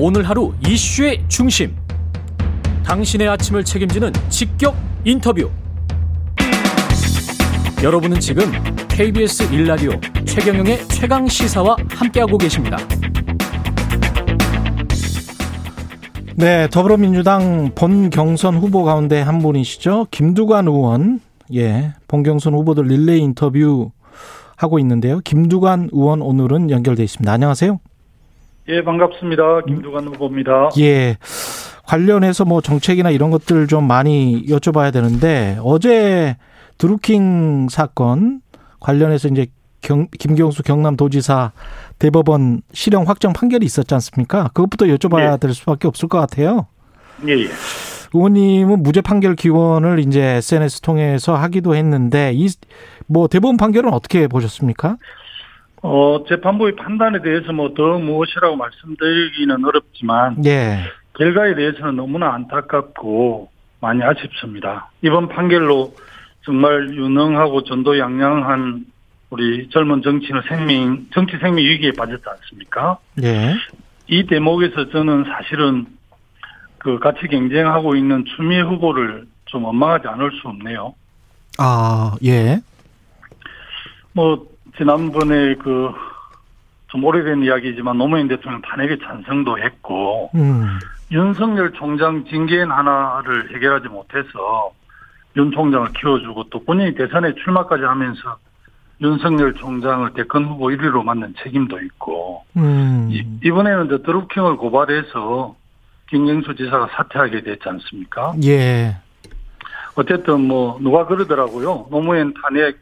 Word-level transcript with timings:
오늘 0.00 0.22
하루 0.28 0.52
이슈의 0.64 1.24
중심. 1.26 1.74
당신의 2.84 3.28
아침을 3.30 3.64
책임지는 3.64 4.12
직격 4.28 4.76
인터뷰. 5.04 5.50
여러분은 7.82 8.20
지금 8.20 8.44
KBS 8.86 9.50
1라디오 9.50 10.00
최경영의 10.24 10.86
최강 10.86 11.26
시사와 11.26 11.76
함께하고 11.90 12.38
계십니다. 12.38 12.76
네, 16.36 16.68
더불어민주당 16.68 17.72
본 17.74 18.10
경선 18.10 18.58
후보 18.58 18.84
가운데 18.84 19.20
한 19.20 19.40
분이시죠. 19.40 20.06
김두관 20.12 20.68
의원. 20.68 21.20
예, 21.54 21.94
본 22.06 22.22
경선 22.22 22.54
후보들 22.54 22.84
릴레이 22.84 23.18
인터뷰 23.18 23.90
하고 24.56 24.78
있는데요. 24.78 25.18
김두관 25.24 25.88
의원 25.90 26.22
오늘은 26.22 26.70
연결돼 26.70 27.02
있습니다. 27.02 27.32
안녕하세요. 27.32 27.80
예, 28.68 28.82
반갑습니다. 28.84 29.62
김두관 29.66 30.06
후보입니다. 30.08 30.68
예. 30.78 31.16
관련해서 31.84 32.44
뭐 32.44 32.60
정책이나 32.60 33.10
이런 33.10 33.30
것들 33.30 33.66
좀 33.66 33.86
많이 33.86 34.44
여쭤봐야 34.46 34.92
되는데 34.92 35.58
어제 35.62 36.36
드루킹 36.76 37.68
사건 37.70 38.40
관련해서 38.80 39.28
이제 39.28 39.46
경, 39.80 40.06
김경수 40.18 40.62
경남도지사 40.64 41.52
대법원 41.98 42.60
실형 42.74 43.08
확정 43.08 43.32
판결이 43.32 43.64
있었지 43.64 43.94
않습니까? 43.94 44.48
그것부터 44.48 44.86
여쭤봐야 44.86 45.32
예. 45.34 45.36
될 45.38 45.54
수밖에 45.54 45.88
없을 45.88 46.08
것 46.08 46.18
같아요. 46.18 46.66
예, 47.26 47.32
예. 47.32 47.48
의원님은 48.12 48.82
무죄 48.82 49.00
판결 49.00 49.34
기원을 49.34 49.98
이제 50.00 50.22
SNS 50.22 50.82
통해서 50.82 51.34
하기도 51.36 51.74
했는데 51.74 52.32
이 52.34 52.48
뭐 53.08 53.26
대법원 53.26 53.56
판결은 53.56 53.92
어떻게 53.92 54.28
보셨습니까? 54.28 54.98
어, 55.82 56.24
재판부의 56.28 56.76
판단에 56.76 57.22
대해서 57.22 57.52
뭐 57.52 57.72
더 57.74 57.98
무엇이라고 57.98 58.56
말씀드리기는 58.56 59.64
어렵지만 59.64 60.44
예. 60.44 60.78
결과에 61.16 61.54
대해서는 61.54 61.96
너무나 61.96 62.32
안타깝고 62.34 63.50
많이 63.80 64.02
아쉽습니다. 64.02 64.90
이번 65.02 65.28
판결로 65.28 65.94
정말 66.44 66.88
유능하고 66.90 67.62
전도 67.64 67.98
양양한 67.98 68.86
우리 69.30 69.68
젊은 69.68 70.02
정치는 70.02 70.42
생명, 70.48 71.06
정치 71.12 71.36
생명 71.38 71.58
위기에 71.58 71.92
빠졌지 71.92 72.24
않습니까? 72.26 72.98
예. 73.22 73.54
이 74.08 74.26
대목에서 74.26 74.88
저는 74.90 75.24
사실은 75.24 75.86
그 76.78 76.98
같이 76.98 77.26
경쟁하고 77.30 77.94
있는 77.94 78.24
추미애 78.36 78.60
후보를 78.62 79.26
좀 79.46 79.64
원망하지 79.64 80.08
않을 80.08 80.30
수 80.40 80.48
없네요. 80.48 80.94
아, 81.58 82.14
예. 82.24 82.60
뭐, 84.12 84.46
지난번에 84.76 85.54
그, 85.56 85.90
좀 86.88 87.04
오래된 87.04 87.42
이야기지만 87.42 87.98
노무현 87.98 88.28
대통령 88.28 88.60
탄핵에 88.62 88.98
찬성도 88.98 89.58
했고, 89.58 90.30
음. 90.34 90.78
윤석열 91.10 91.72
총장 91.72 92.24
징계인 92.24 92.70
하나를 92.70 93.54
해결하지 93.54 93.88
못해서 93.88 94.72
윤 95.36 95.50
총장을 95.50 95.88
키워주고 95.92 96.44
또 96.50 96.64
본인이 96.64 96.94
대선에 96.94 97.34
출마까지 97.34 97.82
하면서 97.84 98.36
윤석열 99.00 99.54
총장을 99.54 100.12
대권 100.14 100.44
후보 100.44 100.66
1위로 100.66 101.04
만든 101.04 101.34
책임도 101.42 101.80
있고, 101.80 102.44
음. 102.56 103.08
이, 103.10 103.50
번에는 103.50 104.02
드루킹을 104.02 104.56
고발해서 104.56 105.54
김경수 106.10 106.56
지사가 106.56 106.88
사퇴하게 106.92 107.42
됐지 107.42 107.68
않습니까? 107.68 108.34
예. 108.44 108.96
어쨌든 109.94 110.40
뭐 110.46 110.78
누가 110.80 111.06
그러더라고요. 111.06 111.86
노무현 111.90 112.34
탄핵, 112.34 112.78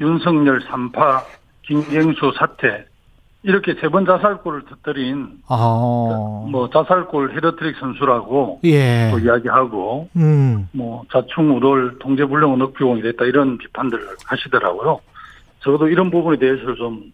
윤석열 0.00 0.60
3파, 0.66 1.22
김경수 1.62 2.32
사퇴 2.38 2.86
이렇게 3.46 3.74
세 3.74 3.88
번 3.90 4.06
자살골을 4.06 4.62
터뜨린 4.70 5.42
아. 5.48 5.54
뭐 6.50 6.70
자살골 6.72 7.36
헤더트릭 7.36 7.76
선수라고 7.78 8.60
예. 8.64 9.10
또 9.12 9.18
이야기하고 9.18 10.08
음. 10.16 10.68
뭐 10.72 11.04
자충우돌 11.12 11.98
통제불능은 11.98 12.62
억비공이 12.62 13.02
됐다 13.02 13.24
이런 13.26 13.58
비판들을 13.58 14.02
하시더라고요. 14.24 15.00
적어도 15.60 15.88
이런 15.88 16.10
부분에 16.10 16.38
대해서 16.38 16.74
좀 16.74 17.12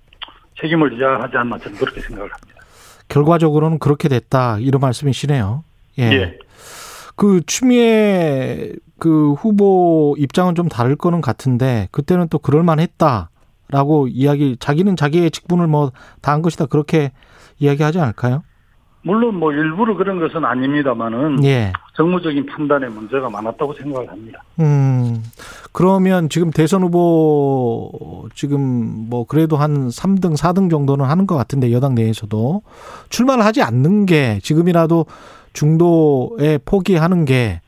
책임을 0.60 0.96
져야 0.98 1.20
하지 1.20 1.36
않나 1.36 1.58
저는 1.58 1.78
그렇게 1.78 2.00
생각을 2.00 2.30
합니다. 2.32 2.60
결과적으로는 3.08 3.78
그렇게 3.80 4.08
됐다 4.08 4.58
이런 4.60 4.80
말씀이시네요. 4.80 5.64
예. 5.98 6.02
예. 6.12 6.38
그 7.16 7.40
추미애 7.44 8.72
그 9.00 9.32
후보 9.32 10.14
입장은 10.18 10.54
좀 10.54 10.68
다를 10.68 10.94
거는 10.94 11.20
같은데 11.20 11.88
그때는 11.90 12.28
또 12.28 12.38
그럴 12.38 12.62
만했다라고 12.62 14.06
이야기 14.08 14.56
자기는 14.60 14.94
자기의 14.96 15.30
직분을 15.32 15.66
뭐 15.66 15.90
다 16.22 16.32
한 16.32 16.42
것이다 16.42 16.66
그렇게 16.66 17.10
이야기하지 17.58 17.98
않을까요? 17.98 18.42
물론 19.02 19.36
뭐 19.36 19.50
일부러 19.52 19.96
그런 19.96 20.20
것은 20.20 20.44
아닙니다만은 20.44 21.42
예. 21.44 21.72
정무적인 21.96 22.44
판단에 22.44 22.86
문제가 22.88 23.30
많았다고 23.30 23.72
생각을 23.72 24.10
합니다. 24.10 24.42
음. 24.58 25.22
그러면 25.72 26.28
지금 26.28 26.50
대선 26.50 26.82
후보 26.82 28.28
지금 28.34 28.60
뭐 29.08 29.24
그래도 29.24 29.56
한 29.56 29.88
3등, 29.88 30.36
4등 30.36 30.70
정도는 30.70 31.06
하는 31.06 31.26
것 31.26 31.36
같은데 31.36 31.72
여당 31.72 31.94
내에서도 31.94 32.60
출마를 33.08 33.44
하지 33.44 33.62
않는 33.62 34.04
게 34.04 34.38
지금이라도 34.42 35.06
중도에 35.54 36.58
포기하는 36.64 37.24
게 37.24 37.60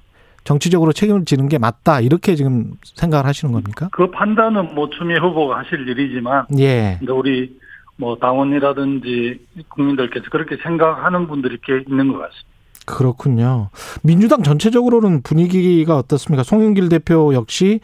정치적으로 0.44 0.92
책임을 0.92 1.24
지는 1.24 1.48
게 1.48 1.58
맞다 1.58 2.00
이렇게 2.00 2.34
지금 2.34 2.72
생각을 2.82 3.26
하시는 3.26 3.52
겁니까? 3.52 3.88
그 3.92 4.10
판단은 4.10 4.74
뭐 4.74 4.88
추미애 4.90 5.18
후보가 5.18 5.58
하실 5.58 5.88
일이지만 5.88 6.46
예. 6.58 6.98
우리 7.08 7.56
뭐 7.96 8.16
당원이라든지 8.16 9.38
국민들께서 9.68 10.26
그렇게 10.30 10.56
생각하는 10.62 11.28
분들이 11.28 11.58
꽤 11.62 11.84
있는 11.88 12.12
것 12.12 12.18
같습니다. 12.18 12.52
그렇군요. 12.84 13.68
민주당 14.02 14.42
전체적으로는 14.42 15.22
분위기가 15.22 15.96
어떻습니까? 15.96 16.42
송영길 16.42 16.88
대표 16.88 17.32
역시 17.34 17.80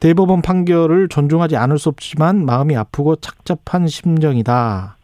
대법원 0.00 0.42
판결을 0.42 1.08
존중하지 1.08 1.56
않을 1.56 1.78
수 1.78 1.88
없지만 1.88 2.44
마음이 2.44 2.76
아프고 2.76 3.16
착잡한 3.16 3.88
심정이다. 3.88 4.96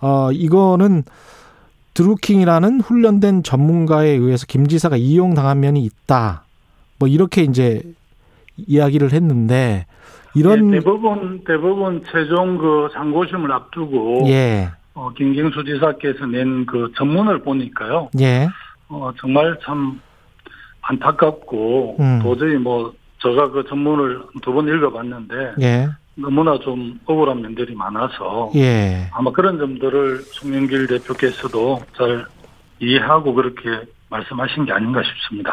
어, 0.00 0.32
이거는 0.32 1.04
드루킹이라는 1.94 2.80
훈련된 2.80 3.42
전문가에 3.42 4.08
의해서 4.08 4.46
김 4.46 4.66
지사가 4.66 4.96
이용당한 4.96 5.60
면이 5.60 5.82
있다. 5.84 6.44
뭐 6.98 7.08
이렇게 7.08 7.42
이제 7.42 7.82
이야기를 8.56 9.12
했는데 9.12 9.86
이런 10.34 10.70
네, 10.70 10.78
대법원 10.78 11.44
대법원 11.44 12.04
최종 12.10 12.56
그 12.58 12.88
상고심을 12.94 13.50
앞두고 13.52 14.24
예. 14.28 14.70
어, 14.94 15.10
김경수 15.16 15.64
지사께서 15.64 16.26
낸 16.26 16.64
그 16.66 16.92
전문을 16.96 17.42
보니까요. 17.42 18.08
예. 18.20 18.48
어, 18.88 19.10
정말 19.18 19.58
참 19.64 20.00
안타깝고 20.82 21.96
음. 22.00 22.20
도저히 22.22 22.56
뭐 22.56 22.92
제가 23.22 23.50
그 23.50 23.64
전문을 23.68 24.22
두 24.42 24.52
번 24.52 24.66
읽어봤는데 24.68 25.34
예. 25.60 25.88
너무나 26.14 26.58
좀 26.58 26.98
억울한 27.06 27.40
면들이 27.40 27.74
많아서 27.74 28.50
예. 28.54 29.08
아마 29.12 29.30
그런 29.32 29.58
점들을 29.58 30.18
송영길 30.18 30.86
대표께서도 30.86 31.80
잘 31.96 32.26
이해하고 32.80 33.32
그렇게 33.34 33.60
말씀하신 34.10 34.66
게 34.66 34.72
아닌가 34.72 35.00
싶습니다. 35.02 35.52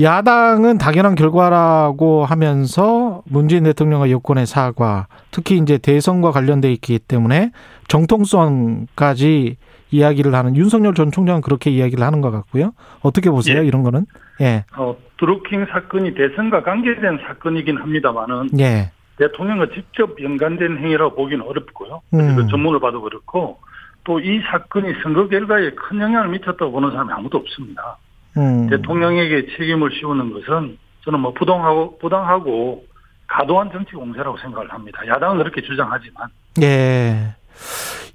야당은 0.00 0.78
당연한 0.78 1.14
결과라고 1.14 2.24
하면서 2.24 3.22
문재인 3.26 3.64
대통령과 3.64 4.10
여권의 4.10 4.46
사과, 4.46 5.08
특히 5.30 5.58
이제 5.58 5.76
대선과 5.76 6.30
관련돼 6.30 6.72
있기 6.72 6.98
때문에 7.00 7.52
정통성까지 7.88 9.56
이야기를 9.90 10.34
하는 10.34 10.56
윤석열 10.56 10.94
전 10.94 11.10
총장은 11.10 11.42
그렇게 11.42 11.70
이야기를 11.70 12.02
하는 12.02 12.22
것 12.22 12.30
같고요. 12.30 12.72
어떻게 13.02 13.28
보세요? 13.28 13.62
예. 13.62 13.66
이런 13.66 13.82
거는? 13.82 14.06
예. 14.40 14.64
어, 14.74 14.96
드루킹 15.18 15.66
사건이 15.70 16.14
대선과 16.14 16.62
관계된 16.62 17.18
사건이긴 17.26 17.76
합니다만은 17.76 18.58
예. 18.58 18.90
대통령과 19.18 19.66
직접 19.74 20.22
연관된 20.22 20.78
행위라고 20.78 21.14
보기는 21.14 21.44
어렵고요. 21.44 22.02
음. 22.14 22.36
그 22.36 22.46
전문을 22.48 22.80
봐도 22.80 23.00
그렇고 23.02 23.58
또 24.04 24.18
이 24.20 24.40
사건이 24.50 24.94
선거 25.02 25.28
결과에 25.28 25.70
큰 25.70 26.00
영향을 26.00 26.28
미쳤다고 26.28 26.72
보는 26.72 26.90
사람이 26.90 27.12
아무도 27.12 27.38
없습니다. 27.38 27.98
음. 28.36 28.68
대통령에게 28.68 29.46
책임을 29.56 29.90
씌우는 29.92 30.32
것은 30.32 30.78
저는 31.04 31.20
뭐 31.20 31.32
부당하고 31.32 31.98
부당하고 31.98 32.84
가도한 33.26 33.70
정치 33.72 33.92
공세라고 33.92 34.38
생각을 34.38 34.72
합니다. 34.72 35.00
야당은 35.06 35.38
그렇게 35.38 35.62
주장하지만. 35.62 36.28
예. 36.62 37.34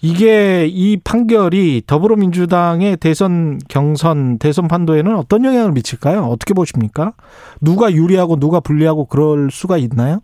이게 0.02 0.68
이 0.68 0.98
판결이 1.04 1.84
더불어민주당의 1.88 2.98
대선 2.98 3.58
경선 3.68 4.38
대선 4.38 4.68
판도에는 4.68 5.16
어떤 5.16 5.44
영향을 5.44 5.72
미칠까요? 5.72 6.26
어떻게 6.26 6.54
보십니까? 6.54 7.14
누가 7.62 7.92
유리하고 7.92 8.36
누가 8.36 8.60
불리하고 8.60 9.06
그럴 9.06 9.50
수가 9.50 9.78
있나요? 9.78 10.20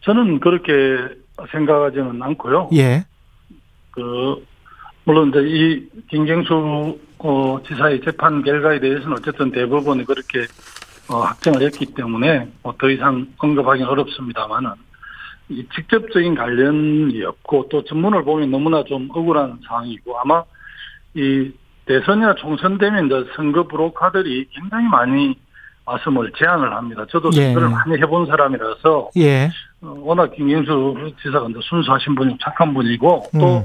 저는 0.00 0.40
그렇게 0.40 1.14
생각하지는 1.50 2.22
않고요. 2.22 2.70
예. 2.74 3.04
그 3.90 4.44
물론 5.04 5.28
이제 5.30 5.40
이 5.42 5.88
김경수 6.08 6.98
어, 7.18 7.60
지사의 7.66 8.00
재판 8.02 8.42
결과에 8.42 8.80
대해서는 8.80 9.18
어쨌든 9.18 9.50
대법원이 9.50 10.04
그렇게 10.04 10.46
어, 11.08 11.16
확정을 11.20 11.62
했기 11.62 11.86
때문에 11.86 12.48
뭐 12.62 12.74
더 12.78 12.88
이상 12.88 13.26
언급하기는 13.38 13.88
어렵습니다만은 13.88 14.70
이 15.50 15.66
직접적인 15.74 16.34
관련이 16.36 17.22
없고 17.24 17.68
또 17.70 17.82
전문을 17.84 18.22
보면 18.24 18.50
너무나 18.50 18.84
좀 18.84 19.08
억울한 19.10 19.58
상황이고 19.66 20.16
아마 20.20 20.44
이 21.14 21.50
대선이나 21.86 22.36
총선 22.36 22.78
되면 22.78 23.06
이제 23.06 23.24
선거 23.34 23.66
브로커들이 23.66 24.48
굉장히 24.52 24.86
많이 24.88 25.34
말씀을 25.92 26.32
제안을 26.36 26.72
합니다. 26.72 27.04
저도 27.10 27.30
예. 27.34 27.46
선거를 27.46 27.68
많이 27.68 27.94
해본 28.00 28.26
사람이라서 28.26 29.10
예. 29.16 29.50
어, 29.82 29.96
워낙 30.00 30.32
김경수 30.34 31.12
지사가 31.22 31.48
순수하신 31.62 32.14
분이고 32.14 32.38
착한 32.40 32.74
분이고 32.74 33.22
또 33.32 33.62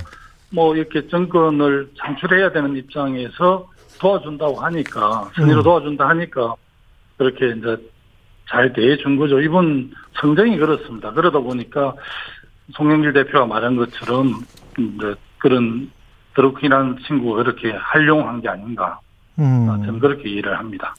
뭐 0.56 0.76
이렇게 0.76 1.08
정권을 1.08 1.90
창출해야 1.98 2.52
되는 2.52 2.76
입장에서 2.78 3.68
도와준다고 4.00 4.56
하니까 4.62 5.30
선의로 5.36 5.62
음. 5.62 5.64
도와준다 5.64 6.08
하니까 6.10 6.56
그렇게 7.18 7.50
이제 7.50 7.78
잘 8.50 8.72
대해준 8.74 9.18
거죠. 9.18 9.40
이분 9.42 9.92
성정이 10.22 10.58
그렇습니다. 10.58 11.12
그러다 11.12 11.40
보니까 11.40 11.94
송영길 12.74 13.14
대표가 13.14 13.46
말한 13.46 13.76
것처럼 13.76 14.46
이제 14.78 15.16
그런 15.40 15.92
드루킹이라는 16.36 16.98
친구가 17.08 17.44
그렇게 17.44 17.72
활용한 17.72 18.42
게 18.42 18.50
아닌가. 18.50 19.00
음. 19.40 19.66
저는 19.68 20.00
그렇게 20.00 20.30
이해를 20.30 20.58
합니다. 20.58 20.96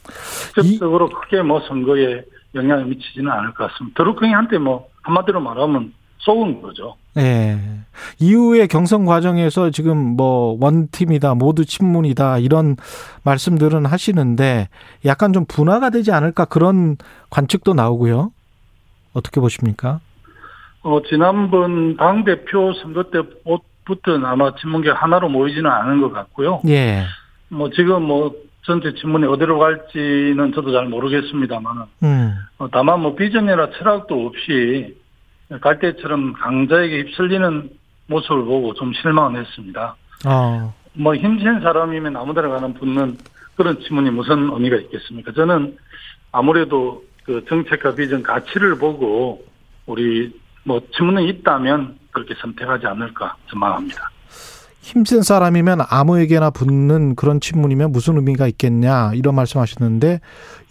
직접적으로 0.55 1.09
크게 1.09 1.41
뭐 1.41 1.59
선거에 1.61 2.23
영향을 2.55 2.85
미치지는 2.85 3.31
않을 3.31 3.53
것 3.53 3.71
같습니다. 3.71 4.03
드루킹한테 4.03 4.57
뭐 4.57 4.87
한마디로 5.03 5.39
말하면 5.39 5.93
쏘은 6.19 6.61
거죠. 6.61 6.95
네. 7.13 7.57
이후에 8.19 8.67
경선 8.67 9.05
과정에서 9.05 9.69
지금 9.69 9.97
뭐 9.97 10.57
원팀이다, 10.59 11.35
모두 11.35 11.65
친문이다 11.65 12.39
이런 12.39 12.75
말씀들은 13.23 13.85
하시는데 13.85 14.67
약간 15.05 15.33
좀 15.33 15.45
분화가 15.45 15.89
되지 15.89 16.11
않을까 16.11 16.45
그런 16.45 16.97
관측도 17.29 17.73
나오고요. 17.73 18.31
어떻게 19.13 19.39
보십니까? 19.39 19.99
어, 20.83 21.01
지난번 21.09 21.97
당 21.97 22.23
대표 22.23 22.73
선거 22.73 23.05
때부터는 23.05 24.25
아마 24.25 24.53
친문계 24.55 24.91
하나로 24.91 25.29
모이지는 25.29 25.69
않은 25.69 26.01
것 26.01 26.11
같고요. 26.11 26.61
예. 26.67 27.03
뭐 27.49 27.69
지금 27.69 28.03
뭐 28.03 28.33
전체 28.63 28.93
친문이 28.93 29.25
어디로 29.25 29.59
갈지는 29.59 30.51
저도 30.53 30.73
잘 30.73 30.87
모르겠습니다만, 30.87 31.85
음. 32.03 32.33
어, 32.57 32.67
다만 32.69 33.01
뭐 33.01 33.15
비전이나 33.15 33.69
철학도 33.77 34.27
없이 34.27 34.95
갈 35.61 35.79
때처럼 35.79 36.33
강자에게 36.33 37.03
휩쓸리는 37.03 37.69
모습을 38.07 38.43
보고 38.43 38.73
좀 38.73 38.93
실망을 38.93 39.39
했습니다. 39.39 39.95
어. 40.25 40.73
뭐 40.93 41.15
힘센 41.15 41.61
사람이면 41.61 42.17
아무데나 42.17 42.49
가는 42.49 42.73
붙는 42.73 43.17
그런 43.55 43.79
친문이 43.79 44.09
무슨 44.11 44.49
의미가 44.51 44.77
있겠습니까? 44.77 45.31
저는 45.31 45.77
아무래도 46.31 47.03
그 47.23 47.43
정책과 47.47 47.95
비전 47.95 48.23
가치를 48.23 48.77
보고 48.77 49.45
우리 49.85 50.31
뭐 50.63 50.81
친문이 50.95 51.29
있다면 51.29 51.97
그렇게 52.11 52.33
선택하지 52.35 52.87
않을까 52.87 53.35
전망합니다. 53.49 54.09
힘센 54.87 55.21
사람이면 55.21 55.79
아무에게나 55.89 56.49
붙는 56.49 57.15
그런 57.15 57.41
친문이면 57.41 57.91
무슨 57.91 58.15
의미가 58.15 58.47
있겠냐 58.47 59.11
이런 59.15 59.35
말씀하셨는데 59.35 60.21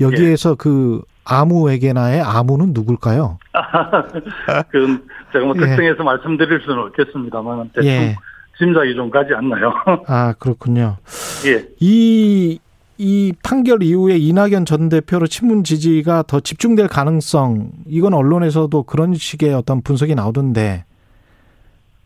여기에서 0.01 0.53
예. 0.53 0.55
그 0.57 1.03
아무에게나의 1.27 2.23
아무는 2.23 2.73
누굴까요? 2.73 3.39
그건 4.71 5.05
제가 5.35 5.45
뭐 5.45 5.55
예. 5.57 5.61
특정해서 5.61 5.99
예. 6.01 6.03
말씀드릴 6.03 6.63
수는 6.63 6.79
없겠습니다만 6.85 7.71
대충 7.75 7.91
예. 7.91 8.17
짐작이 8.57 8.95
좀 8.95 9.11
가지 9.11 9.35
않나요? 9.35 9.75
아 10.09 10.33
그렇군요. 10.39 10.97
예. 11.45 11.69
이, 11.79 12.59
이 12.97 13.35
판결 13.43 13.83
이후에 13.83 14.17
이낙연 14.17 14.65
전 14.65 14.89
대표로 14.89 15.27
친문 15.27 15.63
지지가 15.63 16.23
더 16.27 16.41
집중될 16.41 16.89
가능성 16.89 17.71
이건 17.87 18.15
언론에서도 18.15 18.83
그런 18.85 19.13
식의 19.13 19.53
어떤 19.53 19.83
분석이 19.83 20.15
나오던데 20.15 20.87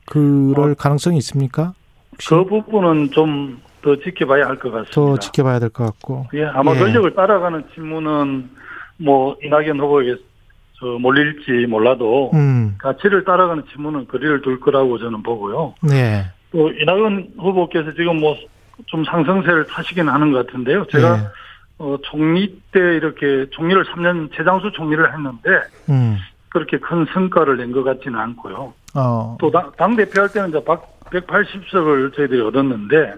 그럴 0.07 0.73
어, 0.73 0.75
가능성이 0.75 1.19
있습니까? 1.19 1.75
혹시? 2.21 2.29
그 2.29 2.45
부분은 2.45 3.11
좀 3.13 3.61
더 3.83 3.97
지켜봐야 3.97 4.47
할 4.47 4.57
것 4.59 4.71
같습니다. 4.71 4.93
더 4.93 5.17
지켜봐야 5.17 5.59
될 5.59 5.71
것 5.71 5.85
같고. 5.87 6.27
예, 6.35 6.45
아마 6.45 6.75
예. 6.75 6.79
권력을 6.79 7.15
따라가는 7.15 7.65
친문은 7.75 8.51
뭐 8.99 9.37
이낙연 9.43 9.81
후보에게 9.81 10.17
저 10.79 10.85
몰릴지 11.01 11.67
몰라도 11.67 12.31
음. 12.35 12.75
가치를 12.79 13.25
따라가는 13.25 13.63
친문은 13.73 14.07
거리를 14.09 14.43
둘 14.43 14.61
거라고 14.61 14.99
저는 14.99 15.23
보고요. 15.23 15.75
네. 15.83 16.27
또 16.53 16.71
이낙연 16.73 17.29
후보께서 17.39 17.91
지금 17.93 18.21
뭐 18.21 18.37
좀 18.87 19.05
상승세를 19.05 19.67
타시긴 19.67 20.09
하는 20.09 20.33
것 20.33 20.47
같은데요. 20.47 20.87
제가 20.87 21.17
네. 21.17 21.23
어, 21.79 21.97
총리 22.03 22.61
때 22.73 22.81
이렇게 22.81 23.47
총리를 23.51 23.83
3년 23.85 24.31
최장수 24.35 24.73
총리를 24.73 25.11
했는데 25.13 25.51
음. 25.89 26.17
그렇게 26.51 26.79
큰 26.79 27.07
성과를 27.13 27.57
낸 27.59 27.73
것 27.73 27.83
같지는 27.85 28.19
않고요. 28.19 28.73
어. 28.95 29.37
또당 29.41 29.97
대표 29.97 30.23
할 30.23 30.29
때는 30.29 30.51
이제 30.51 30.61
180석을 30.61 32.15
저희들이 32.15 32.41
얻었는데 32.41 33.15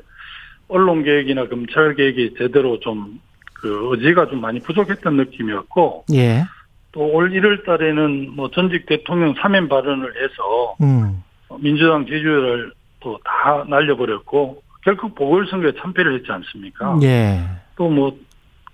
언론 0.68 1.02
계획이나 1.02 1.48
검찰 1.48 1.94
계획이 1.94 2.34
제대로 2.38 2.78
좀 2.80 3.20
그 3.62 3.90
의지가 3.92 4.26
좀 4.26 4.40
많이 4.40 4.58
부족했던 4.58 5.16
느낌이었고 5.16 6.04
예. 6.14 6.44
또올 6.90 7.30
1월 7.30 7.64
달에는 7.64 8.32
뭐 8.34 8.50
전직 8.50 8.86
대통령 8.86 9.34
사면 9.40 9.68
발언을 9.68 10.12
해서 10.16 10.76
음. 10.82 11.22
민주당 11.60 12.04
지지율을 12.04 12.72
또 13.00 13.18
다 13.24 13.64
날려버렸고 13.68 14.62
결국 14.82 15.14
보궐선거에 15.14 15.72
참패를 15.80 16.16
했지 16.16 16.32
않습니까? 16.32 16.98
예. 17.02 17.40
또뭐 17.76 18.16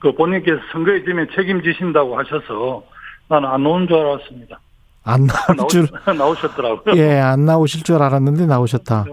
그 0.00 0.12
본인께서 0.12 0.58
선거에 0.72 1.04
지면 1.04 1.28
책임지신다고 1.34 2.18
하셔서 2.18 2.82
나는 3.28 3.48
안 3.48 3.62
나온 3.62 3.86
줄 3.86 3.96
알았습니다. 3.96 4.58
안 5.08 5.26
나올 5.26 5.68
줄 5.68 5.88
나오셨더라고요. 6.06 6.96
예, 6.96 7.18
안 7.18 7.44
나오실 7.46 7.82
줄 7.82 8.02
알았는데 8.02 8.46
나오셨다. 8.46 9.06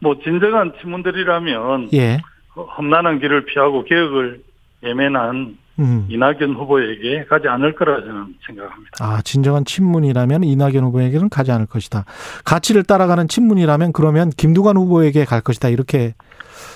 뭐 0.00 0.16
진정한 0.22 0.72
친문들이라면 0.80 1.90
예. 1.94 2.18
험난한 2.56 3.20
길을 3.20 3.44
피하고 3.46 3.84
개혁을 3.84 4.42
예매난 4.84 5.56
음. 5.80 6.06
이낙연 6.08 6.54
후보에게 6.54 7.24
가지 7.26 7.48
않을 7.48 7.74
거라 7.74 8.00
저는 8.00 8.34
생각합니다. 8.46 8.90
아, 9.00 9.20
진정한 9.22 9.64
친문이라면 9.64 10.44
이낙연 10.44 10.84
후보에게는 10.84 11.28
가지 11.28 11.52
않을 11.52 11.66
것이다. 11.66 12.04
가치를 12.44 12.82
따라가는 12.84 13.28
친문이라면 13.28 13.92
그러면 13.92 14.30
김두관 14.30 14.76
후보에게 14.76 15.24
갈 15.24 15.40
것이다. 15.40 15.68
이렇게 15.68 16.14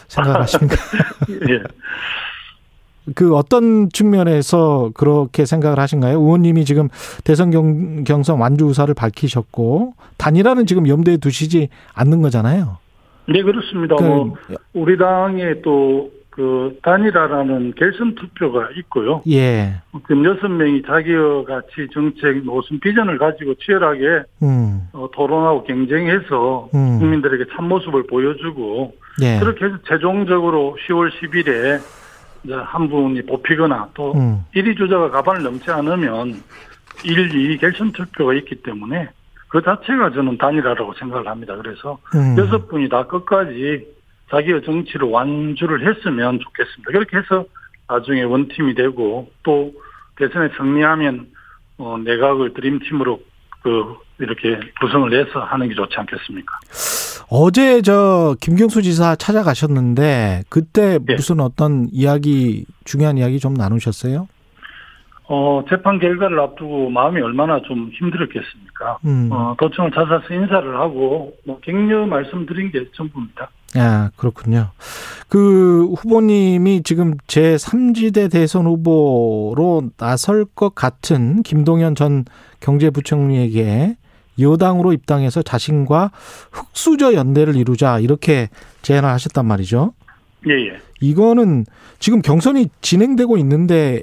생각하십니까? 0.09 0.77
예. 1.51 1.63
그 3.15 3.35
어떤 3.35 3.89
측면에서 3.91 4.91
그렇게 4.95 5.45
생각을 5.45 5.79
하신가요? 5.79 6.19
의원님이 6.19 6.65
지금 6.65 6.89
대선 7.25 7.51
경, 7.51 8.05
경선 8.05 8.39
완주 8.39 8.67
의사를 8.67 8.93
밝히셨고 8.95 9.95
단일화는 10.19 10.67
지금 10.67 10.89
염두에 10.89 11.17
두시지 11.17 11.69
않는 11.95 12.23
거잖아요. 12.23 12.79
네 13.29 13.43
그렇습니다. 13.43 13.97
그, 13.97 14.05
뭐 14.05 14.35
우리 14.73 14.97
당의 14.97 15.63
또그 15.63 16.79
단일화라는 16.83 17.75
결선 17.77 18.15
투표가 18.15 18.71
있고요. 18.79 19.23
예. 19.29 19.75
그 20.05 20.25
여섯 20.25 20.49
명이 20.49 20.83
자기와 20.83 21.45
같이 21.45 21.89
정책 21.93 22.45
무슨 22.45 22.79
비전을 22.81 23.19
가지고 23.19 23.55
치열하게 23.55 24.23
음. 24.43 24.89
어, 24.93 25.09
토론하고 25.13 25.65
경쟁해서 25.65 26.69
음. 26.75 26.99
국민들에게 27.01 27.45
참 27.55 27.69
모습을 27.69 28.07
보여주고 28.07 28.95
예. 29.23 29.39
그렇게 29.41 29.67
해서 29.67 29.77
최종적으로 29.89 30.77
10월 30.89 31.11
10일에 31.11 31.81
이제 31.81 32.02
한 32.49 32.89
분이 32.89 33.23
뽑히거나 33.23 33.91
또 33.95 34.13
음. 34.15 34.45
1위 34.55 34.77
주자가 34.77 35.11
가반을 35.11 35.43
넘지 35.43 35.71
않으면 35.71 36.43
1, 37.05 37.53
2 37.53 37.59
결선 37.59 37.93
투표가 37.93 38.35
있기 38.35 38.63
때문에 38.63 39.09
그 39.49 39.63
자체가 39.63 40.13
저는 40.13 40.39
단일화라고 40.39 40.95
생각을 40.95 41.29
합니다. 41.29 41.57
그래서 41.57 41.99
음. 42.15 42.37
여섯 42.39 42.69
분이 42.69 42.89
다 42.89 43.07
끝까지 43.07 43.87
자기의 44.31 44.63
정치를 44.65 45.09
완주를 45.09 45.87
했으면 45.87 46.41
좋겠습니다. 46.41 46.91
그렇게 46.91 47.19
해서 47.19 47.45
나중에 47.87 48.23
원팀이 48.23 48.75
되고 48.75 49.31
또 49.43 49.73
대선에 50.17 50.49
승리하면 50.57 51.27
어, 51.79 51.99
내각을 51.99 52.55
드림팀으로 52.55 53.21
그 53.63 53.97
이렇게 54.19 54.59
구성을 54.81 55.13
해서 55.13 55.41
하는 55.41 55.69
게 55.69 55.75
좋지 55.75 55.95
않겠습니까? 55.97 56.59
어제 57.29 57.83
저 57.83 58.37
김경수 58.41 58.83
지사 58.83 59.17
찾아가셨는데 59.17 60.43
그때 60.49 60.99
네. 61.05 61.15
무슨 61.15 61.41
어떤 61.41 61.89
이야기 61.93 62.65
중요한 62.85 63.19
이야기 63.19 63.39
좀 63.39 63.55
나누셨어요? 63.55 64.29
어, 65.35 65.65
재판 65.71 65.99
결과를 65.99 66.39
앞두고 66.41 66.91
마음이 66.91 67.21
얼마나 67.23 67.63
좀 67.63 67.91
힘들었겠습니까? 67.99 68.99
음. 69.07 69.31
어, 69.33 69.55
도청을 69.59 69.91
찾아서 69.93 70.23
인사를 70.31 70.79
하고, 70.79 71.33
뭐, 71.47 71.59
격려 71.63 72.05
말씀드린 72.05 72.71
게 72.71 72.85
전부입니다. 72.93 73.49
아, 73.77 74.11
그렇군요. 74.17 74.73
그 75.29 75.87
후보님이 75.97 76.83
지금 76.83 77.17
제3지대 77.29 78.31
대선 78.31 78.67
후보로 78.67 79.85
나설 79.97 80.45
것 80.45 80.75
같은 80.75 81.43
김동연 81.43 81.95
전 81.95 82.27
경제부총리에게 82.61 83.97
여당으로 84.43 84.93
입당해서 84.93 85.43
자신과 85.43 86.11
흑수저 86.51 87.15
연대를 87.15 87.57
이루자 87.57 87.99
이렇게 87.99 88.49
제안을 88.83 89.09
하셨단 89.09 89.47
말이죠. 89.47 89.93
예, 90.49 90.53
예. 90.53 90.79
이거는 91.01 91.65
지금 91.99 92.21
경선이 92.21 92.69
진행되고 92.81 93.37
있는데 93.39 94.03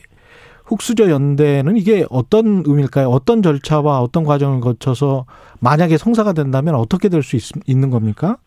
흑수저 0.65 1.10
연대는 1.10 1.77
이게 1.77 2.05
어떤 2.10 2.63
의미일까요? 2.65 3.08
어떤 3.10 3.41
절차와 3.41 4.01
어떤 4.01 4.24
과정을 4.24 4.62
거쳐서 4.62 5.25
만약에 5.60 5.98
성사가 5.98 6.34
된다면 6.34 6.75
어떻게 6.75 7.10
될 7.10 7.24
수 7.24 7.38
있는 7.65 7.89
겁니까? 7.89 8.38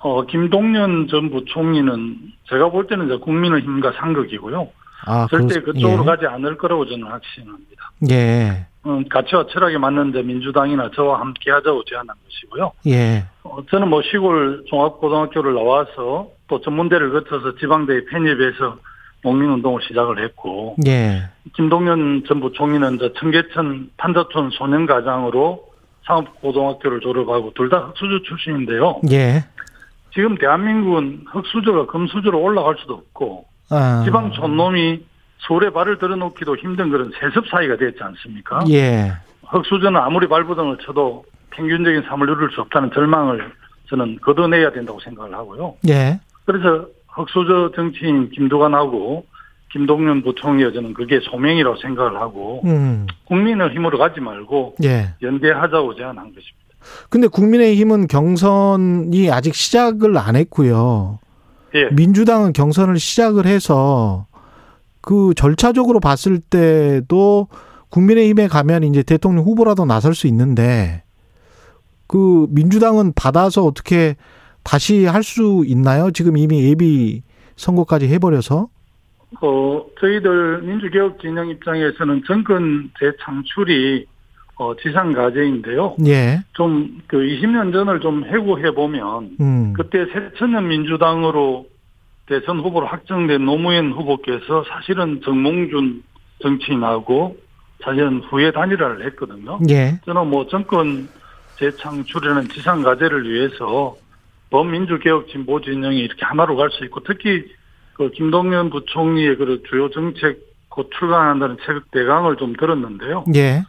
어, 0.00 0.26
김동연 0.26 1.08
전 1.08 1.30
부총리는 1.30 2.16
제가 2.50 2.70
볼 2.70 2.86
때는 2.86 3.06
이제 3.06 3.16
국민의힘과 3.16 3.92
상극이고요. 3.92 4.68
아, 5.04 5.26
절대 5.30 5.60
그, 5.60 5.72
그쪽으로 5.72 6.02
예. 6.02 6.06
가지 6.06 6.26
않을 6.26 6.56
거라고 6.56 6.86
저는 6.86 7.06
확신합니다. 7.06 7.90
예. 8.10 8.66
음, 8.86 9.04
가치와 9.08 9.46
철학이 9.48 9.78
맞는데 9.78 10.22
민주당이나 10.22 10.90
저와 10.94 11.20
함께 11.20 11.50
하자고 11.50 11.84
제안한 11.84 12.14
것이고요. 12.24 12.72
예. 12.86 13.24
어, 13.42 13.58
저는 13.70 13.88
뭐 13.88 14.00
시골 14.02 14.64
종합고등학교를 14.68 15.54
나와서 15.54 16.28
또 16.48 16.60
전문대를 16.60 17.12
거쳐서 17.12 17.56
지방대에 17.56 18.04
편입해서 18.04 18.78
농민운동을 19.22 19.82
시작을 19.88 20.22
했고, 20.22 20.76
예. 20.86 21.22
김동연 21.54 22.24
전 22.28 22.40
부총리는 22.40 22.98
저 23.00 23.12
청계천 23.14 23.90
판자촌 23.96 24.50
소년가장으로 24.50 25.64
상업고등학교를 26.06 27.00
졸업하고 27.00 27.52
둘 27.54 27.68
다 27.68 27.78
흑수저 27.78 28.22
출신인데요. 28.22 29.00
예. 29.10 29.44
지금 30.14 30.36
대한민국은 30.36 31.24
흑수저가 31.26 31.86
금수저로 31.86 32.40
올라갈 32.40 32.76
수도 32.78 32.94
없고, 32.94 33.46
아. 33.70 34.02
지방 34.04 34.32
촌놈이 34.32 35.04
서울에 35.46 35.70
발을 35.70 35.98
들어놓기도 35.98 36.56
힘든 36.56 36.90
그런 36.90 37.12
세습 37.20 37.48
사이가 37.48 37.76
됐지 37.76 38.02
않습니까? 38.02 38.64
예. 38.70 39.12
흑수저는 39.44 40.00
아무리 40.00 40.28
발부등을 40.28 40.78
쳐도 40.78 41.24
평균적인 41.50 42.02
삶을 42.02 42.26
누릴 42.26 42.50
수 42.50 42.60
없다는 42.62 42.90
절망을 42.92 43.52
저는 43.88 44.18
걷어내야 44.20 44.72
된다고 44.72 44.98
생각을 45.00 45.34
하고요. 45.34 45.76
예. 45.88 46.20
그래서 46.44 46.86
흑수저 47.08 47.72
정치인 47.74 48.30
김두관하고 48.30 49.24
김동연 49.72 50.22
부총리가 50.22 50.72
저는 50.72 50.94
그게 50.94 51.20
소명이라고 51.20 51.76
생각을 51.76 52.16
하고 52.20 52.62
음. 52.64 53.06
국민의 53.26 53.70
힘으로 53.70 53.98
가지 53.98 54.20
말고 54.20 54.76
예. 54.84 55.14
연대하자고 55.22 55.94
제안한 55.96 56.24
것입니다. 56.24 56.66
근데 57.10 57.26
국민의힘은 57.26 58.06
경선이 58.06 59.30
아직 59.30 59.54
시작을 59.54 60.16
안 60.18 60.36
했고요. 60.36 61.18
예. 61.76 61.88
민주당은 61.94 62.52
경선을 62.52 62.98
시작을 62.98 63.46
해서 63.46 64.26
그 65.02 65.34
절차적으로 65.36 66.00
봤을 66.00 66.38
때도 66.38 67.48
국민의힘에 67.90 68.48
가면 68.48 68.82
이제 68.84 69.02
대통령 69.02 69.44
후보라도 69.44 69.84
나설 69.84 70.14
수 70.14 70.26
있는데 70.26 71.04
그 72.06 72.46
민주당은 72.50 73.12
받아서 73.14 73.64
어떻게 73.64 74.16
다시 74.64 75.04
할 75.06 75.22
수 75.22 75.64
있나요? 75.66 76.10
지금 76.10 76.36
이미 76.36 76.64
예비 76.64 77.22
선거까지 77.56 78.08
해버려서? 78.08 78.68
어, 79.40 79.84
저희들 80.00 80.62
민주개혁 80.62 81.20
진영 81.20 81.48
입장에서는 81.48 82.22
정권 82.26 82.90
재창출이 82.98 84.06
어, 84.56 84.74
지상 84.76 85.12
과제인데요. 85.12 85.96
예. 86.06 86.40
좀, 86.54 87.00
그 87.06 87.18
20년 87.18 87.72
전을 87.72 88.00
좀 88.00 88.24
해고해 88.24 88.70
보면, 88.72 89.36
음. 89.40 89.72
그때 89.74 90.06
새천년 90.06 90.68
민주당으로 90.68 91.66
대선 92.26 92.60
후보로 92.60 92.86
확정된 92.86 93.44
노무현 93.44 93.92
후보께서 93.92 94.64
사실은 94.68 95.20
정몽준 95.22 96.02
정치인하고 96.42 97.36
사실은 97.84 98.20
후에 98.20 98.50
단일화를 98.50 99.04
했거든요. 99.06 99.60
예. 99.68 100.00
저는 100.06 100.28
뭐 100.28 100.46
정권 100.48 101.08
재창출이라는 101.58 102.48
지상 102.48 102.82
과제를 102.82 103.30
위해서 103.30 103.96
범민주개혁 104.50 105.28
진보 105.28 105.60
진영이 105.60 105.98
이렇게 105.98 106.24
하나로 106.24 106.56
갈 106.56 106.70
수 106.70 106.84
있고 106.84 107.00
특히 107.04 107.44
그 107.94 108.10
김동연 108.10 108.70
부총리의 108.70 109.36
그 109.36 109.62
주요 109.68 109.88
정책 109.90 110.38
곧 110.68 110.90
출간한다는 110.98 111.56
책 111.64 111.90
대강을 111.92 112.36
좀 112.36 112.54
들었는데요. 112.54 113.24
예. 113.34 113.62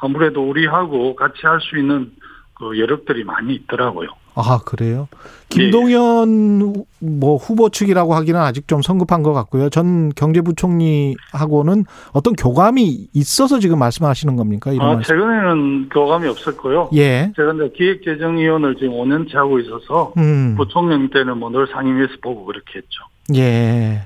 아무래도 0.00 0.48
우리하고 0.48 1.14
같이 1.16 1.40
할 1.42 1.60
수 1.60 1.78
있는 1.78 2.12
그 2.54 2.78
여력들이 2.78 3.24
많이 3.24 3.54
있더라고요. 3.54 4.08
아 4.34 4.60
그래요? 4.64 5.08
김동연 5.48 6.74
예. 6.76 6.82
뭐 7.00 7.36
후보 7.36 7.68
측이라고 7.68 8.14
하기는 8.14 8.38
아직 8.40 8.68
좀 8.68 8.80
성급한 8.82 9.22
것 9.22 9.32
같고요. 9.32 9.70
전 9.70 10.10
경제부총리하고는 10.14 11.84
어떤 12.12 12.34
교감이 12.34 13.08
있어서 13.12 13.58
지금 13.58 13.78
말씀하시는 13.78 14.36
겁니까? 14.36 14.72
이런 14.72 14.88
아 14.88 14.94
말씀. 14.94 15.14
최근에는 15.14 15.88
교감이 15.88 16.28
없었고요. 16.28 16.90
예. 16.94 17.32
제가 17.36 17.52
이제 17.54 17.72
기획재정위원을 17.76 18.76
지금 18.76 18.92
5년째 18.92 19.34
하고 19.34 19.58
있어서 19.58 20.12
음. 20.18 20.54
부총리 20.56 21.10
때는 21.10 21.38
뭐 21.38 21.50
늘 21.50 21.66
상임위에서 21.66 22.12
보고 22.22 22.44
그렇게 22.44 22.78
했죠. 22.78 23.02
예. 23.34 24.02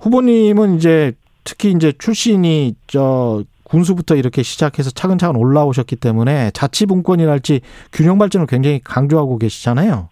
후보님은 0.00 0.76
이제 0.76 1.12
특히 1.44 1.70
이제 1.72 1.92
출신이 1.98 2.74
저 2.86 3.42
군수부터 3.70 4.16
이렇게 4.16 4.42
시작해서 4.42 4.90
차근차근 4.90 5.36
올라오셨기 5.36 5.96
때문에 5.96 6.50
자치분권이랄지 6.52 7.60
균형 7.92 8.18
발전을 8.18 8.46
굉장히 8.46 8.80
강조하고 8.82 9.38
계시잖아요. 9.38 10.08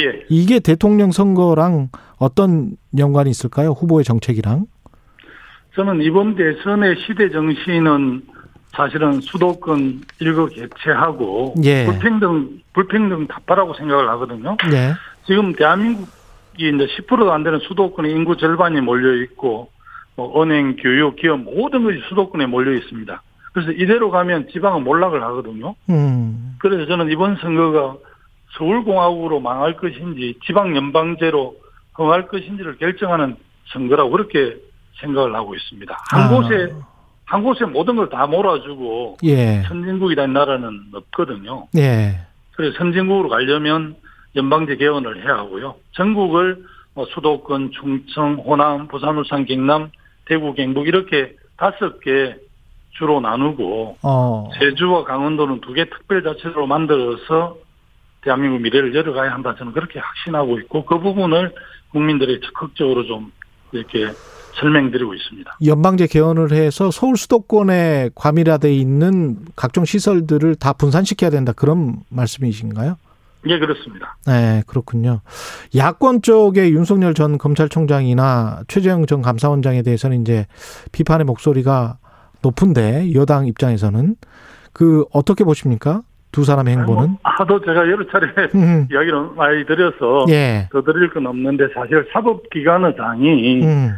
예. 0.00 0.24
이게 0.28 0.60
대통령 0.60 1.10
선거랑 1.10 1.88
어떤 2.18 2.76
연관이 2.96 3.30
있을까요? 3.30 3.70
후보의 3.70 4.04
정책이랑? 4.04 4.66
저는 5.74 6.02
이번 6.02 6.36
대선의 6.36 6.96
시대 7.04 7.30
정신은 7.30 8.22
사실은 8.68 9.20
수도권 9.20 10.02
일거 10.20 10.46
개최하고 10.46 11.54
예. 11.64 11.86
불평등 11.86 12.60
불평등 12.72 13.26
답하라고 13.26 13.74
생각을 13.74 14.08
하거든요. 14.10 14.56
예. 14.72 14.92
지금 15.26 15.52
대한민국이 15.52 16.08
이제 16.58 16.86
10%도 16.86 17.32
안 17.32 17.42
되는 17.42 17.58
수도권의 17.60 18.12
인구 18.12 18.36
절반이 18.36 18.80
몰려 18.80 19.20
있고 19.24 19.73
뭐 20.16 20.42
은행, 20.42 20.76
교육, 20.76 21.16
기업 21.16 21.40
모든 21.40 21.84
것이 21.84 22.00
수도권에 22.08 22.46
몰려 22.46 22.72
있습니다. 22.72 23.22
그래서 23.52 23.72
이대로 23.72 24.10
가면 24.10 24.48
지방은 24.52 24.84
몰락을 24.84 25.22
하거든요. 25.22 25.74
음. 25.90 26.56
그래서 26.58 26.86
저는 26.86 27.10
이번 27.10 27.36
선거가 27.36 27.96
서울공화국으로 28.58 29.40
망할 29.40 29.76
것인지 29.76 30.38
지방 30.44 30.76
연방제로 30.76 31.56
흥할 31.94 32.28
것인지를 32.28 32.78
결정하는 32.78 33.36
선거라고 33.72 34.10
그렇게 34.10 34.56
생각을 35.00 35.34
하고 35.34 35.54
있습니다. 35.54 35.96
한 36.10 36.22
아. 36.22 36.28
곳에 36.28 36.72
한 37.26 37.42
곳에 37.42 37.64
모든 37.64 37.96
걸 37.96 38.08
다 38.10 38.26
몰아주고 38.26 39.18
예. 39.24 39.62
선진국이라는 39.62 40.32
나라는 40.34 40.82
없거든요. 40.92 41.66
예. 41.76 42.20
그래서 42.54 42.76
선진국으로 42.78 43.28
가려면 43.28 43.96
연방제 44.36 44.76
개헌을 44.76 45.24
해야 45.24 45.36
하고요. 45.38 45.76
전국을 45.92 46.64
뭐 46.94 47.06
수도권, 47.06 47.72
충청, 47.72 48.34
호남, 48.34 48.86
부산, 48.88 49.16
울산, 49.16 49.46
경남 49.46 49.90
대구, 50.26 50.54
경북 50.54 50.88
이렇게 50.88 51.36
다섯 51.56 52.00
개 52.00 52.34
주로 52.96 53.20
나누고 53.20 53.98
어. 54.02 54.50
제주와 54.58 55.04
강원도는 55.04 55.60
두 55.60 55.74
개 55.74 55.84
특별자치도로 55.88 56.66
만들어서 56.66 57.56
대한민국 58.22 58.60
미래를 58.62 58.94
열어가야 58.94 59.32
한다 59.32 59.54
저는 59.58 59.72
그렇게 59.72 59.98
확신하고 59.98 60.58
있고 60.60 60.84
그 60.84 60.98
부분을 60.98 61.52
국민들이 61.90 62.40
적극적으로 62.40 63.04
좀 63.04 63.32
이렇게 63.72 64.06
설명드리고 64.60 65.12
있습니다. 65.14 65.58
연방제 65.66 66.06
개헌을 66.06 66.52
해서 66.52 66.90
서울 66.92 67.16
수도권에 67.16 68.10
과밀화돼 68.14 68.72
있는 68.72 69.36
각종 69.56 69.84
시설들을 69.84 70.54
다 70.54 70.72
분산시켜야 70.72 71.30
된다 71.30 71.52
그런 71.52 71.96
말씀이신가요? 72.10 72.96
예, 73.46 73.58
그렇습니다. 73.58 74.16
네, 74.26 74.62
그렇군요. 74.66 75.20
야권 75.76 76.22
쪽의 76.22 76.72
윤석열 76.72 77.14
전 77.14 77.38
검찰총장이나 77.38 78.62
최재형 78.68 79.06
전 79.06 79.22
감사원장에 79.22 79.82
대해서는 79.82 80.22
이제 80.22 80.46
비판의 80.92 81.24
목소리가 81.24 81.98
높은데 82.42 83.12
여당 83.14 83.46
입장에서는 83.46 84.16
그 84.72 85.04
어떻게 85.12 85.44
보십니까? 85.44 86.02
두 86.32 86.42
사람의 86.42 86.76
행보는? 86.76 87.08
뭐 87.10 87.18
하도 87.22 87.60
제가 87.60 87.88
여러 87.88 88.04
차례 88.10 88.26
음. 88.56 88.88
이야기를 88.90 89.30
많이 89.36 89.64
드려서 89.64 90.26
예. 90.30 90.68
더 90.72 90.82
드릴 90.82 91.10
건 91.10 91.26
없는데 91.28 91.68
사실 91.72 92.04
사법기관의장이 92.12 93.62
음. 93.62 93.92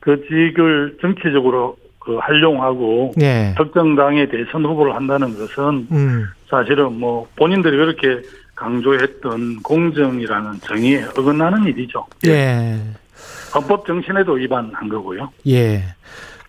그 0.00 0.20
직을 0.28 0.98
정치적으로 1.00 1.76
그 2.00 2.16
활용하고 2.16 3.12
예. 3.20 3.54
특정 3.56 3.94
당의 3.94 4.28
대선 4.28 4.64
후보를 4.64 4.94
한다는 4.96 5.36
것은 5.36 5.86
음. 5.92 6.24
사실은 6.48 6.98
뭐 6.98 7.28
본인들이 7.36 7.76
그렇게 7.76 8.22
강조했던 8.56 9.62
공정이라는 9.62 10.60
정의에 10.60 11.04
어긋나는 11.04 11.64
일이죠. 11.66 12.06
예. 12.26 12.30
예. 12.30 12.80
헌법 13.54 13.86
정신에도 13.86 14.32
위반한 14.32 14.88
거고요. 14.88 15.30
예. 15.48 15.84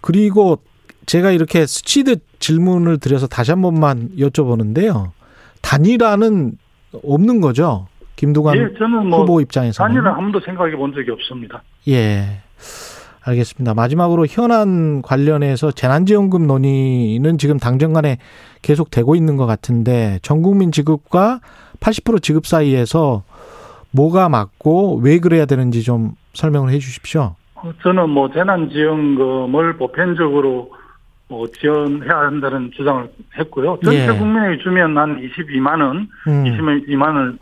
그리고 0.01 0.59
제가 1.05 1.31
이렇게 1.31 1.65
스치듯 1.65 2.39
질문을 2.39 2.97
드려서 2.99 3.27
다시 3.27 3.51
한 3.51 3.61
번만 3.61 4.09
여쭤보는데요. 4.17 5.11
단일화는 5.61 6.57
없는 7.03 7.41
거죠? 7.41 7.87
김두관 8.15 8.57
예, 8.57 8.77
저는 8.77 9.07
뭐 9.07 9.21
후보 9.21 9.41
입장에서는 9.41 9.87
단일화 9.87 10.15
한 10.15 10.23
번도 10.23 10.39
생각해 10.39 10.75
본 10.75 10.93
적이 10.93 11.11
없습니다. 11.11 11.61
예. 11.87 12.41
알겠습니다. 13.27 13.73
마지막으로 13.73 14.25
현안 14.25 15.01
관련해서 15.01 15.71
재난지원금 15.71 16.47
논의는 16.47 17.37
지금 17.37 17.57
당정 17.57 17.93
간에 17.93 18.17
계속 18.61 18.89
되고 18.89 19.15
있는 19.15 19.35
것 19.35 19.45
같은데 19.45 20.19
전국민 20.21 20.71
지급과 20.71 21.41
80% 21.79 22.21
지급 22.21 22.47
사이에서 22.47 23.23
뭐가 23.91 24.29
맞고 24.29 25.01
왜 25.03 25.19
그래야 25.19 25.45
되는지 25.45 25.83
좀 25.83 26.11
설명을 26.33 26.71
해 26.71 26.79
주십시오. 26.79 27.35
어, 27.55 27.71
저는 27.81 28.09
뭐 28.09 28.31
재난지원금을 28.31 29.77
보편적으로 29.77 30.71
뭐 31.27 31.47
지원해야 31.47 32.17
한다는 32.19 32.71
주장을 32.75 33.09
했고요. 33.37 33.79
전체 33.83 34.07
예. 34.07 34.17
국민에게 34.17 34.63
주면 34.63 34.97
한 34.97 35.19
22만 35.19 35.81
원, 35.81 36.07
음. 36.27 36.43
22만 36.45 37.03
원 37.03 37.39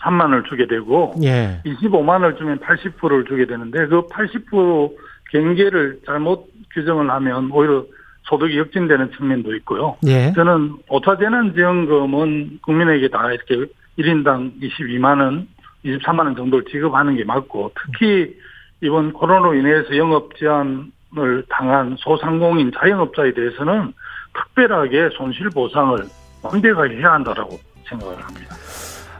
3만 0.00 0.22
원을 0.22 0.44
주게 0.44 0.66
되고 0.66 1.14
예. 1.22 1.60
25만 1.64 2.08
원을 2.08 2.36
주면 2.36 2.58
80%를 2.60 3.24
주게 3.24 3.46
되는데 3.46 3.86
그 3.86 4.06
80% 4.06 4.92
경계를 5.32 6.00
잘못 6.06 6.48
규정을 6.74 7.10
하면 7.10 7.50
오히려 7.50 7.84
소득이 8.24 8.58
역진되는 8.58 9.12
측면도 9.16 9.54
있고요. 9.56 9.96
예. 10.06 10.32
저는 10.34 10.76
오타재난 10.88 11.54
지원금은 11.54 12.58
국민에게 12.62 13.08
다 13.08 13.30
이렇게 13.32 13.72
1인당 13.98 14.60
22만 14.60 15.20
원, 15.20 15.48
23만 15.84 16.20
원 16.20 16.36
정도를 16.36 16.64
지급하는 16.70 17.16
게 17.16 17.24
맞고 17.24 17.72
특히 17.74 18.34
이번 18.80 19.12
코로나로 19.12 19.54
인해서 19.54 19.96
영업 19.96 20.36
제한을 20.36 21.44
당한 21.48 21.96
소상공인 21.98 22.72
자영업자에 22.78 23.32
대해서는 23.32 23.92
특별하게 24.34 25.08
손실 25.16 25.48
보상을 25.50 25.96
완벽하게 26.42 26.96
해야 26.96 27.12
한다라고 27.12 27.58
생각을 27.88 28.16
합니다. 28.22 28.54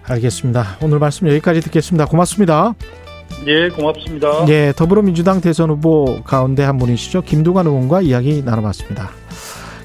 알겠습니다. 0.08 0.62
오늘 0.82 0.98
말씀 0.98 1.28
여기까지 1.28 1.60
듣겠습니다. 1.62 2.06
고맙습니다. 2.06 2.74
예, 3.46 3.68
고맙습니다. 3.68 4.46
예, 4.48 4.72
더불어민주당 4.76 5.40
대선 5.40 5.70
후보 5.70 6.22
가운데 6.24 6.62
한 6.64 6.78
분이시죠. 6.78 7.22
김두관 7.22 7.66
의원과 7.66 8.02
이야기 8.02 8.42
나눠봤습니다. 8.44 9.10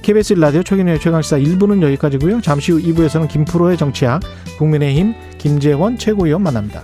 KBS 0.01 0.33
라디오 0.33 0.63
최경영의 0.63 0.99
최강시사 0.99 1.37
1부는 1.37 1.83
여기까지고요. 1.83 2.41
잠시 2.41 2.71
후 2.71 2.79
2부에서는 2.79 3.27
김프로의 3.27 3.77
정치학, 3.77 4.21
국민의힘 4.57 5.13
김재원 5.37 5.97
최고위원 5.97 6.41
만납니다. 6.41 6.83